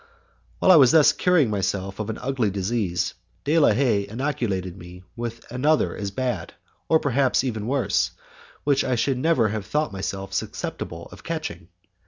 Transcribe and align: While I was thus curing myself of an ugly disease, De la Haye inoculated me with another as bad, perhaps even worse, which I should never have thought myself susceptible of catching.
While 0.57 0.71
I 0.71 0.77
was 0.77 0.93
thus 0.93 1.13
curing 1.13 1.51
myself 1.51 1.99
of 1.99 2.09
an 2.09 2.17
ugly 2.17 2.49
disease, 2.49 3.13
De 3.43 3.59
la 3.59 3.69
Haye 3.71 4.07
inoculated 4.07 4.75
me 4.75 5.03
with 5.15 5.45
another 5.51 5.95
as 5.95 6.09
bad, 6.09 6.55
perhaps 7.03 7.43
even 7.43 7.67
worse, 7.67 8.09
which 8.63 8.83
I 8.83 8.95
should 8.95 9.19
never 9.19 9.49
have 9.49 9.67
thought 9.67 9.93
myself 9.93 10.33
susceptible 10.33 11.07
of 11.11 11.23
catching. 11.23 11.67